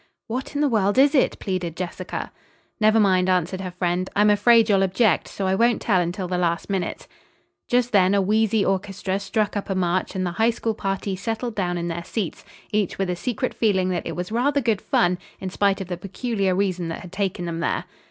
[0.25, 2.31] "What in the world is it?" pleaded Jessica.
[2.79, 4.09] "Never mind," answered her friend.
[4.15, 7.05] "I'm afraid you'll object, so I won't tell until the last minute."
[7.67, 11.53] Just then a wheezy orchestra struck up a march and the High School party settled
[11.53, 15.19] down in their seats, each with a secret feeling that it was rather good fun,
[15.39, 17.83] in spite of the peculiar reason that had taken them there.